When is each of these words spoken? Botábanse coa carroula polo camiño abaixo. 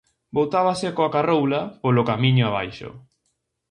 Botábanse 0.37 0.87
coa 0.97 1.13
carroula 1.15 1.61
polo 1.83 2.07
camiño 2.09 2.43
abaixo. 2.47 2.89